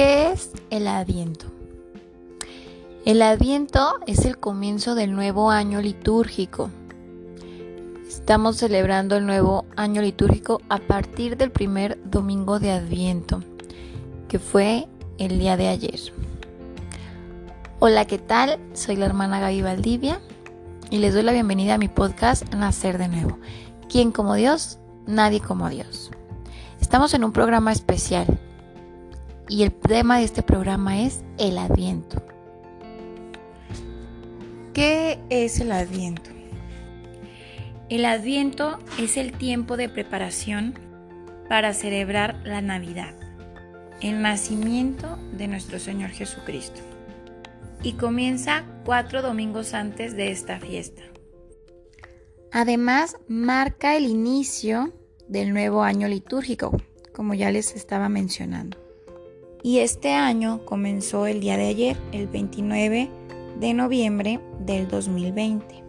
¿Qué 0.00 0.32
es 0.32 0.52
el 0.70 0.88
Adviento? 0.88 1.44
El 3.04 3.20
Adviento 3.20 3.96
es 4.06 4.24
el 4.24 4.38
comienzo 4.38 4.94
del 4.94 5.14
nuevo 5.14 5.50
año 5.50 5.82
litúrgico. 5.82 6.70
Estamos 8.08 8.56
celebrando 8.56 9.18
el 9.18 9.26
nuevo 9.26 9.66
año 9.76 10.00
litúrgico 10.00 10.62
a 10.70 10.78
partir 10.78 11.36
del 11.36 11.50
primer 11.50 11.98
domingo 12.10 12.58
de 12.60 12.70
Adviento, 12.70 13.42
que 14.26 14.38
fue 14.38 14.88
el 15.18 15.38
día 15.38 15.58
de 15.58 15.68
ayer. 15.68 16.00
Hola, 17.78 18.06
¿qué 18.06 18.16
tal? 18.16 18.58
Soy 18.72 18.96
la 18.96 19.04
hermana 19.04 19.38
Gaby 19.38 19.60
Valdivia 19.60 20.22
y 20.88 20.96
les 20.96 21.12
doy 21.12 21.24
la 21.24 21.32
bienvenida 21.32 21.74
a 21.74 21.78
mi 21.78 21.88
podcast 21.88 22.54
Nacer 22.54 22.96
de 22.96 23.08
Nuevo. 23.08 23.38
¿Quién 23.90 24.12
como 24.12 24.32
Dios? 24.32 24.78
Nadie 25.06 25.40
como 25.40 25.68
Dios. 25.68 26.10
Estamos 26.80 27.12
en 27.12 27.22
un 27.22 27.32
programa 27.32 27.70
especial 27.70 28.40
y 29.50 29.64
el 29.64 29.72
tema 29.72 30.18
de 30.18 30.24
este 30.24 30.44
programa 30.44 31.02
es 31.02 31.24
el 31.36 31.58
Adviento. 31.58 32.22
¿Qué 34.72 35.18
es 35.28 35.58
el 35.58 35.72
Adviento? 35.72 36.30
El 37.88 38.04
Adviento 38.04 38.78
es 39.00 39.16
el 39.16 39.32
tiempo 39.32 39.76
de 39.76 39.88
preparación 39.88 40.78
para 41.48 41.74
celebrar 41.74 42.40
la 42.44 42.60
Navidad, 42.60 43.12
el 44.00 44.22
nacimiento 44.22 45.18
de 45.32 45.48
nuestro 45.48 45.80
Señor 45.80 46.10
Jesucristo, 46.10 46.80
y 47.82 47.94
comienza 47.94 48.64
cuatro 48.84 49.20
domingos 49.20 49.74
antes 49.74 50.14
de 50.14 50.30
esta 50.30 50.60
fiesta. 50.60 51.02
Además, 52.52 53.16
marca 53.26 53.96
el 53.96 54.04
inicio 54.04 54.94
del 55.26 55.52
nuevo 55.52 55.82
año 55.82 56.06
litúrgico, 56.06 56.80
como 57.12 57.34
ya 57.34 57.50
les 57.50 57.74
estaba 57.74 58.08
mencionando 58.08 58.89
y 59.62 59.78
este 59.78 60.12
año 60.12 60.64
comenzó 60.64 61.26
el 61.26 61.40
día 61.40 61.56
de 61.56 61.68
ayer, 61.68 61.96
el 62.12 62.26
29 62.28 63.10
de 63.58 63.74
noviembre 63.74 64.40
del 64.60 64.88
2020. 64.88 65.82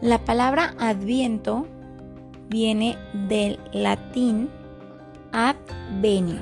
La 0.00 0.18
palabra 0.24 0.74
adviento 0.78 1.66
viene 2.48 2.98
del 3.28 3.58
latín 3.72 4.50
advenio, 5.32 6.40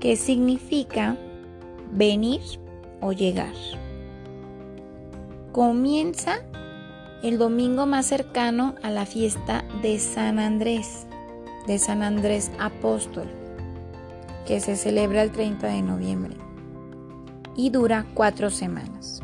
que 0.00 0.16
significa 0.16 1.16
venir 1.92 2.40
o 3.00 3.12
llegar. 3.12 3.54
Comienza 5.52 6.42
el 7.22 7.38
domingo 7.38 7.86
más 7.86 8.06
cercano 8.06 8.74
a 8.82 8.90
la 8.90 9.06
fiesta 9.06 9.64
de 9.80 9.98
San 9.98 10.38
Andrés, 10.38 11.06
de 11.66 11.78
San 11.78 12.02
Andrés 12.02 12.50
Apóstol 12.58 13.41
que 14.46 14.60
se 14.60 14.76
celebra 14.76 15.22
el 15.22 15.32
30 15.32 15.66
de 15.66 15.82
noviembre 15.82 16.36
y 17.56 17.70
dura 17.70 18.06
cuatro 18.14 18.50
semanas. 18.50 19.22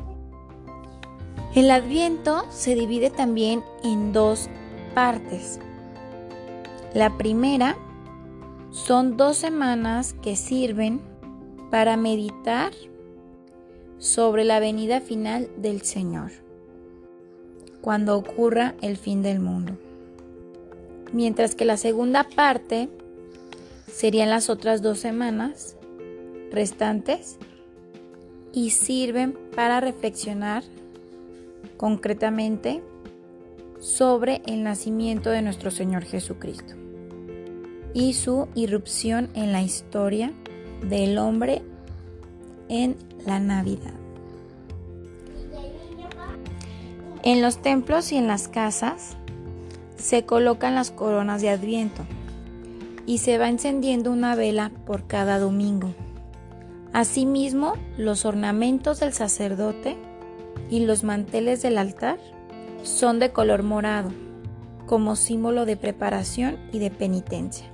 El 1.54 1.70
adviento 1.70 2.44
se 2.50 2.74
divide 2.74 3.10
también 3.10 3.62
en 3.82 4.12
dos 4.12 4.48
partes. 4.94 5.58
La 6.94 7.16
primera 7.16 7.76
son 8.70 9.16
dos 9.16 9.38
semanas 9.38 10.14
que 10.22 10.36
sirven 10.36 11.00
para 11.70 11.96
meditar 11.96 12.72
sobre 13.98 14.44
la 14.44 14.60
venida 14.60 15.00
final 15.00 15.50
del 15.56 15.82
Señor, 15.82 16.30
cuando 17.80 18.16
ocurra 18.16 18.74
el 18.80 18.96
fin 18.96 19.22
del 19.22 19.40
mundo. 19.40 19.76
Mientras 21.12 21.54
que 21.54 21.64
la 21.64 21.76
segunda 21.76 22.24
parte 22.24 22.88
serían 23.90 24.30
las 24.30 24.50
otras 24.50 24.82
dos 24.82 24.98
semanas 24.98 25.76
restantes 26.50 27.38
y 28.52 28.70
sirven 28.70 29.36
para 29.54 29.80
reflexionar 29.80 30.62
concretamente 31.76 32.82
sobre 33.80 34.42
el 34.46 34.62
nacimiento 34.62 35.30
de 35.30 35.42
nuestro 35.42 35.70
Señor 35.70 36.04
Jesucristo 36.04 36.74
y 37.94 38.14
su 38.14 38.48
irrupción 38.54 39.30
en 39.34 39.52
la 39.52 39.62
historia 39.62 40.32
del 40.82 41.18
hombre 41.18 41.62
en 42.68 42.96
la 43.26 43.40
Navidad. 43.40 43.94
En 47.22 47.42
los 47.42 47.60
templos 47.60 48.12
y 48.12 48.16
en 48.16 48.26
las 48.26 48.48
casas 48.48 49.16
se 49.96 50.24
colocan 50.24 50.74
las 50.74 50.90
coronas 50.90 51.42
de 51.42 51.50
Adviento 51.50 52.06
y 53.08 53.18
se 53.18 53.38
va 53.38 53.48
encendiendo 53.48 54.12
una 54.12 54.34
vela 54.34 54.70
por 54.84 55.06
cada 55.06 55.38
domingo. 55.38 55.94
Asimismo, 56.92 57.72
los 57.96 58.26
ornamentos 58.26 59.00
del 59.00 59.14
sacerdote 59.14 59.96
y 60.68 60.84
los 60.84 61.04
manteles 61.04 61.62
del 61.62 61.78
altar 61.78 62.18
son 62.82 63.18
de 63.18 63.32
color 63.32 63.62
morado, 63.62 64.10
como 64.84 65.16
símbolo 65.16 65.64
de 65.64 65.78
preparación 65.78 66.58
y 66.70 66.80
de 66.80 66.90
penitencia. 66.90 67.66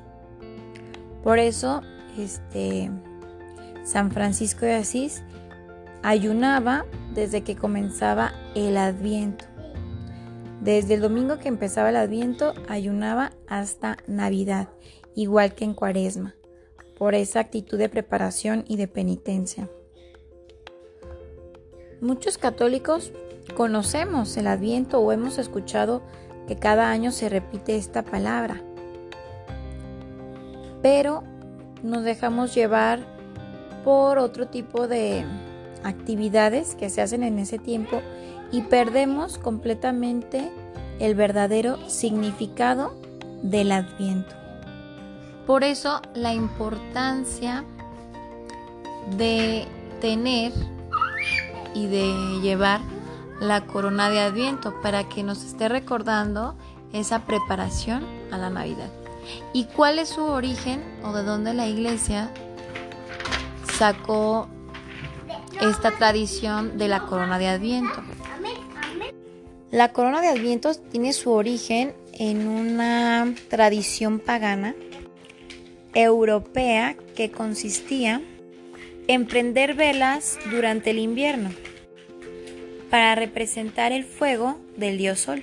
Por 1.24 1.40
eso, 1.40 1.82
este, 2.16 2.92
San 3.82 4.12
Francisco 4.12 4.64
de 4.66 4.74
Asís 4.74 5.24
ayunaba 6.04 6.86
desde 7.12 7.42
que 7.42 7.56
comenzaba 7.56 8.34
el 8.54 8.76
Adviento. 8.76 9.46
Desde 10.60 10.94
el 10.94 11.00
domingo 11.00 11.38
que 11.38 11.48
empezaba 11.48 11.90
el 11.90 11.96
Adviento, 11.96 12.54
ayunaba 12.68 13.32
hasta 13.48 13.96
Navidad 14.06 14.68
igual 15.14 15.54
que 15.54 15.64
en 15.64 15.75
Cuaresma, 15.75 16.34
por 16.98 17.14
esa 17.14 17.41
actitud 17.41 17.78
de 17.78 17.88
preparación 17.88 18.64
y 18.69 18.76
de 18.76 18.88
penitencia. 18.88 19.69
Muchos 22.00 22.38
católicos 22.38 23.12
conocemos 23.56 24.36
el 24.36 24.47
Adviento 24.47 25.00
o 25.00 25.12
hemos 25.12 25.38
escuchado 25.38 26.02
que 26.47 26.56
cada 26.56 26.91
año 26.91 27.12
se 27.12 27.28
repite 27.28 27.76
esta 27.76 28.02
palabra, 28.02 28.62
pero 30.82 31.22
nos 31.82 32.04
dejamos 32.04 32.54
llevar 32.54 33.00
por 33.84 34.19
otro 34.19 34.48
tipo 34.48 34.88
de 34.88 35.25
actividades 35.82 36.75
que 36.75 36.91
se 36.91 37.02
hacen 37.02 37.22
en 37.22 37.38
ese 37.38 37.58
tiempo 37.58 38.00
y 38.50 38.62
perdemos 38.62 39.38
completamente 39.38 40.50
el 40.98 41.14
verdadero 41.14 41.88
significado 41.88 42.94
del 43.42 43.72
Adviento. 43.72 44.44
Por 45.47 45.62
eso 45.62 46.00
la 46.15 46.32
importancia 46.32 47.65
de 49.16 49.66
tener 50.00 50.53
y 51.75 51.87
de 51.87 52.41
llevar 52.41 52.81
la 53.41 53.66
corona 53.66 54.09
de 54.09 54.21
Adviento 54.21 54.81
para 54.81 55.09
que 55.09 55.22
nos 55.22 55.44
esté 55.44 55.69
recordando 55.69 56.56
esa 56.93 57.27
preparación 57.27 58.05
a 58.31 58.38
la 58.38 58.49
Navidad. 58.49 58.91
¿Y 59.53 59.65
cuál 59.65 59.99
es 59.99 60.10
su 60.10 60.25
origen 60.25 60.82
o 61.03 61.12
de 61.12 61.22
dónde 61.22 61.53
la 61.55 61.66
iglesia 61.66 62.31
sacó 63.76 64.49
esta 65.61 65.91
tradición 65.93 66.78
de 66.78 66.88
la 66.88 67.00
corona 67.06 67.38
de 67.38 67.49
Adviento? 67.49 68.03
La 69.71 69.93
corona 69.93 70.21
de 70.21 70.28
Adviento 70.28 70.72
tiene 70.75 71.12
su 71.12 71.32
origen 71.32 71.94
en 72.12 72.47
una 72.47 73.34
tradición 73.49 74.21
pagana 74.21 74.75
europea 75.94 76.97
que 77.15 77.31
consistía 77.31 78.21
en 79.06 79.27
prender 79.27 79.75
velas 79.75 80.38
durante 80.50 80.91
el 80.91 80.99
invierno 80.99 81.50
para 82.91 83.15
representar 83.15 83.93
el 83.93 84.05
fuego 84.05 84.59
del 84.77 84.99
dios 84.99 85.21
sol, 85.21 85.43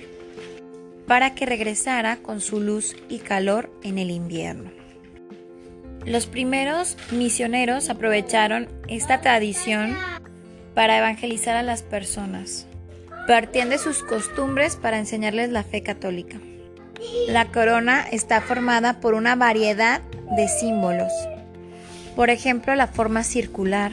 para 1.06 1.34
que 1.34 1.46
regresara 1.46 2.16
con 2.16 2.40
su 2.40 2.60
luz 2.60 2.96
y 3.08 3.18
calor 3.18 3.70
en 3.82 3.98
el 3.98 4.10
invierno. 4.10 4.70
Los 6.06 6.26
primeros 6.26 6.96
misioneros 7.12 7.90
aprovecharon 7.90 8.68
esta 8.88 9.20
tradición 9.20 9.96
para 10.74 10.98
evangelizar 10.98 11.56
a 11.56 11.62
las 11.62 11.82
personas. 11.82 12.66
Partían 13.28 13.68
de 13.68 13.78
sus 13.78 14.02
costumbres 14.02 14.76
para 14.76 14.98
enseñarles 14.98 15.50
la 15.50 15.62
fe 15.62 15.82
católica. 15.82 16.40
La 17.28 17.52
corona 17.52 18.04
está 18.10 18.40
formada 18.40 19.00
por 19.00 19.14
una 19.14 19.36
variedad 19.36 20.02
de 20.36 20.48
símbolos. 20.48 21.12
Por 22.16 22.30
ejemplo, 22.30 22.74
la 22.74 22.86
forma 22.86 23.24
circular, 23.24 23.92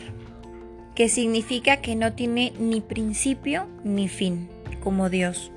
que 0.95 1.09
significa 1.09 1.77
que 1.77 1.95
no 1.95 2.13
tiene 2.13 2.53
ni 2.59 2.81
principio 2.81 3.67
ni 3.83 4.07
fin, 4.07 4.49
como 4.81 5.09
Dios. 5.09 5.51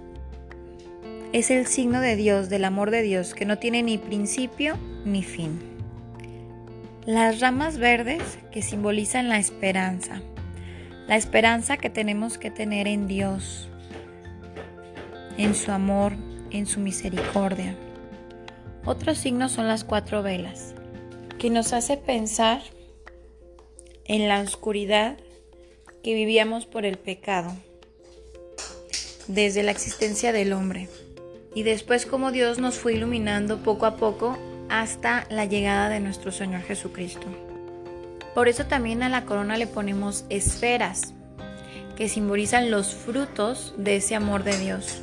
Es 1.32 1.50
el 1.50 1.66
signo 1.66 2.00
de 2.00 2.14
Dios, 2.16 2.48
del 2.48 2.64
amor 2.64 2.90
de 2.90 3.02
Dios, 3.02 3.34
que 3.34 3.46
no 3.46 3.58
tiene 3.58 3.82
ni 3.82 3.98
principio 3.98 4.76
ni 5.04 5.22
fin. 5.22 5.60
Las 7.06 7.40
ramas 7.40 7.78
verdes 7.78 8.22
que 8.52 8.62
simbolizan 8.62 9.28
la 9.28 9.38
esperanza, 9.38 10.20
la 11.08 11.16
esperanza 11.16 11.76
que 11.76 11.90
tenemos 11.90 12.38
que 12.38 12.50
tener 12.50 12.86
en 12.86 13.08
Dios, 13.08 13.68
en 15.36 15.54
su 15.54 15.72
amor, 15.72 16.12
en 16.50 16.66
su 16.66 16.78
misericordia. 16.78 17.74
Otros 18.84 19.18
signos 19.18 19.52
son 19.52 19.68
las 19.68 19.84
cuatro 19.84 20.24
velas, 20.24 20.74
que 21.38 21.50
nos 21.50 21.72
hace 21.72 21.96
pensar 21.96 22.60
en 24.06 24.26
la 24.26 24.40
oscuridad 24.40 25.18
que 26.02 26.14
vivíamos 26.14 26.66
por 26.66 26.84
el 26.84 26.98
pecado, 26.98 27.54
desde 29.28 29.62
la 29.62 29.70
existencia 29.70 30.32
del 30.32 30.52
hombre, 30.52 30.88
y 31.54 31.62
después 31.62 32.06
como 32.06 32.32
Dios 32.32 32.58
nos 32.58 32.74
fue 32.74 32.94
iluminando 32.94 33.58
poco 33.62 33.86
a 33.86 33.96
poco 33.96 34.36
hasta 34.68 35.26
la 35.30 35.44
llegada 35.44 35.88
de 35.88 36.00
nuestro 36.00 36.32
Señor 36.32 36.62
Jesucristo. 36.62 37.26
Por 38.34 38.48
eso 38.48 38.66
también 38.66 39.04
a 39.04 39.08
la 39.08 39.26
corona 39.26 39.58
le 39.58 39.68
ponemos 39.68 40.24
esferas, 40.28 41.14
que 41.96 42.08
simbolizan 42.08 42.72
los 42.72 42.94
frutos 42.94 43.74
de 43.76 43.96
ese 43.96 44.16
amor 44.16 44.42
de 44.42 44.58
Dios. 44.58 45.02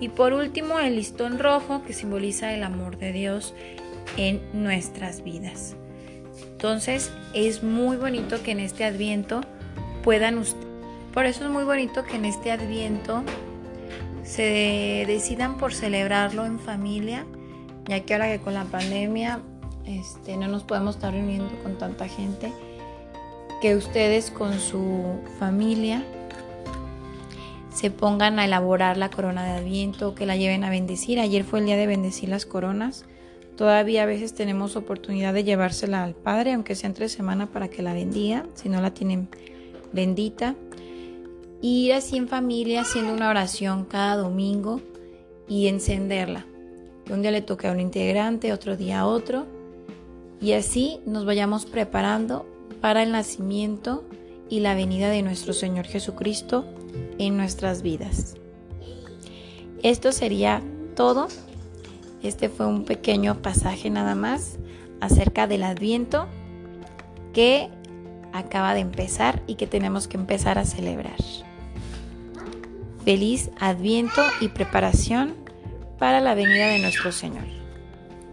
Y 0.00 0.08
por 0.08 0.32
último, 0.32 0.78
el 0.78 0.96
listón 0.96 1.38
rojo, 1.38 1.82
que 1.84 1.92
simboliza 1.92 2.52
el 2.52 2.62
amor 2.64 2.98
de 2.98 3.12
Dios 3.12 3.54
en 4.16 4.40
nuestras 4.52 5.22
vidas. 5.22 5.76
Entonces, 6.52 7.12
es 7.34 7.62
muy 7.62 7.96
bonito 7.96 8.42
que 8.42 8.52
en 8.52 8.60
este 8.60 8.84
adviento 8.84 9.40
puedan 10.02 10.38
ustedes. 10.38 10.66
Por 11.12 11.26
eso 11.26 11.44
es 11.44 11.50
muy 11.50 11.64
bonito 11.64 12.04
que 12.04 12.16
en 12.16 12.24
este 12.24 12.50
adviento 12.50 13.22
se 14.24 15.04
decidan 15.06 15.58
por 15.58 15.74
celebrarlo 15.74 16.46
en 16.46 16.58
familia, 16.58 17.26
ya 17.86 18.00
que 18.00 18.14
ahora 18.14 18.28
que 18.28 18.38
con 18.38 18.54
la 18.54 18.64
pandemia 18.64 19.40
este, 19.84 20.36
no 20.36 20.48
nos 20.48 20.62
podemos 20.62 20.96
estar 20.96 21.12
reuniendo 21.12 21.50
con 21.62 21.76
tanta 21.76 22.08
gente, 22.08 22.52
que 23.60 23.76
ustedes 23.76 24.30
con 24.30 24.58
su 24.58 25.20
familia 25.38 26.02
se 27.82 27.90
pongan 27.90 28.38
a 28.38 28.44
elaborar 28.44 28.96
la 28.96 29.10
corona 29.10 29.44
de 29.44 29.58
adviento, 29.58 30.14
que 30.14 30.24
la 30.24 30.36
lleven 30.36 30.62
a 30.62 30.70
bendecir. 30.70 31.18
Ayer 31.18 31.42
fue 31.42 31.58
el 31.58 31.66
día 31.66 31.76
de 31.76 31.88
bendecir 31.88 32.28
las 32.28 32.46
coronas. 32.46 33.04
Todavía 33.56 34.04
a 34.04 34.06
veces 34.06 34.34
tenemos 34.34 34.76
oportunidad 34.76 35.34
de 35.34 35.42
llevársela 35.42 36.04
al 36.04 36.14
Padre, 36.14 36.52
aunque 36.52 36.76
sea 36.76 36.86
entre 36.86 37.08
semana 37.08 37.48
para 37.48 37.66
que 37.66 37.82
la 37.82 37.92
bendiga, 37.92 38.46
si 38.54 38.68
no 38.68 38.80
la 38.80 38.94
tienen 38.94 39.28
bendita. 39.92 40.54
Ir 41.60 41.94
así 41.94 42.16
en 42.18 42.28
familia 42.28 42.82
haciendo 42.82 43.12
una 43.12 43.28
oración 43.28 43.84
cada 43.84 44.14
domingo 44.14 44.80
y 45.48 45.66
encenderla. 45.66 46.46
Un 47.10 47.22
día 47.22 47.32
le 47.32 47.42
toque 47.42 47.66
a 47.66 47.72
un 47.72 47.80
integrante, 47.80 48.52
otro 48.52 48.76
día 48.76 49.00
a 49.00 49.06
otro 49.08 49.44
y 50.40 50.52
así 50.52 51.00
nos 51.04 51.24
vayamos 51.24 51.66
preparando 51.66 52.46
para 52.80 53.02
el 53.02 53.10
nacimiento 53.10 54.04
y 54.48 54.60
la 54.60 54.76
venida 54.76 55.10
de 55.10 55.22
nuestro 55.22 55.52
Señor 55.52 55.86
Jesucristo 55.86 56.64
en 57.18 57.36
nuestras 57.36 57.82
vidas. 57.82 58.34
Esto 59.82 60.12
sería 60.12 60.62
todo. 60.94 61.28
Este 62.22 62.48
fue 62.48 62.66
un 62.66 62.84
pequeño 62.84 63.42
pasaje 63.42 63.90
nada 63.90 64.14
más 64.14 64.58
acerca 65.00 65.46
del 65.46 65.64
adviento 65.64 66.28
que 67.32 67.68
acaba 68.32 68.74
de 68.74 68.80
empezar 68.80 69.42
y 69.46 69.56
que 69.56 69.66
tenemos 69.66 70.06
que 70.08 70.16
empezar 70.16 70.58
a 70.58 70.64
celebrar. 70.64 71.16
Feliz 73.04 73.50
adviento 73.58 74.22
y 74.40 74.48
preparación 74.48 75.34
para 75.98 76.20
la 76.20 76.34
venida 76.34 76.68
de 76.68 76.78
nuestro 76.78 77.10
Señor. 77.10 77.44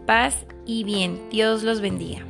Paz 0.06 0.46
y 0.64 0.84
bien. 0.84 1.20
Dios 1.30 1.64
los 1.64 1.80
bendiga. 1.80 2.29